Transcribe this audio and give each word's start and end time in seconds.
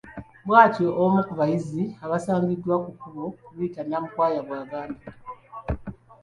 Bw’atyo 0.45 0.87
omu 1.03 1.19
ku 1.27 1.33
bayizi 1.39 1.83
abasangiddwa 2.05 2.75
ku 2.83 2.89
kkubo 2.95 3.23
Ritah 3.57 3.87
Namukwaya 3.87 4.39
bw’agambye. 4.45 5.05